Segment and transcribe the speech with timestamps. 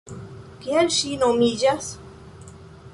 [0.63, 1.91] Kiel ŝi nomiĝas?